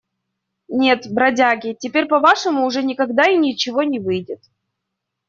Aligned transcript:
Нет, 0.67 1.05
бродяги, 1.13 1.75
теперь 1.79 2.07
по-вашему 2.07 2.65
уже 2.65 2.81
никогда 2.81 3.29
и 3.29 3.37
ничего 3.37 3.83
не 3.83 3.99
выйдет. 3.99 4.41